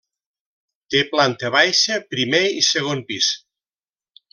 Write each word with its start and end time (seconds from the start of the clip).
Té 0.93 1.01
planta 1.11 1.53
baixa, 1.57 2.01
primer 2.17 2.43
i 2.63 2.67
segon 2.73 3.07
pis. 3.13 3.33